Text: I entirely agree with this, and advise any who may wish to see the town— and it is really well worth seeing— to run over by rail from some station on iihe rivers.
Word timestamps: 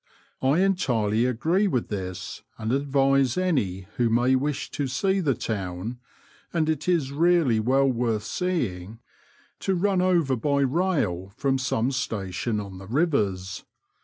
I 0.41 0.61
entirely 0.61 1.25
agree 1.27 1.67
with 1.67 1.89
this, 1.89 2.41
and 2.57 2.71
advise 2.71 3.37
any 3.37 3.85
who 3.97 4.09
may 4.09 4.33
wish 4.35 4.71
to 4.71 4.87
see 4.87 5.19
the 5.19 5.35
town— 5.35 5.99
and 6.51 6.67
it 6.67 6.87
is 6.87 7.11
really 7.11 7.59
well 7.59 7.85
worth 7.87 8.23
seeing— 8.23 8.97
to 9.59 9.75
run 9.75 10.01
over 10.01 10.35
by 10.35 10.61
rail 10.61 11.31
from 11.37 11.59
some 11.59 11.91
station 11.91 12.59
on 12.59 12.79
iihe 12.79 12.87
rivers. 12.89 13.63